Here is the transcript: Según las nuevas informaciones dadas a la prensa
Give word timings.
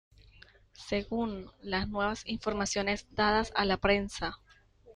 Según 0.87 1.51
las 1.61 1.87
nuevas 1.87 2.23
informaciones 2.25 3.05
dadas 3.13 3.51
a 3.55 3.65
la 3.65 3.77
prensa 3.77 4.39